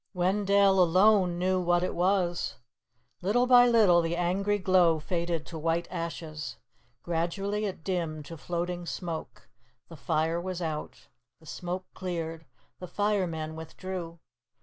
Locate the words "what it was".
1.61-2.55